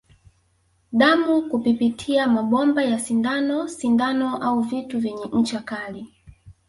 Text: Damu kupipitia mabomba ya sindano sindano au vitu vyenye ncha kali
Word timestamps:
Damu 0.91 1.49
kupipitia 1.49 2.27
mabomba 2.27 2.83
ya 2.83 2.99
sindano 2.99 3.67
sindano 3.67 4.37
au 4.37 4.61
vitu 4.61 4.99
vyenye 4.99 5.25
ncha 5.33 5.59
kali 5.59 6.07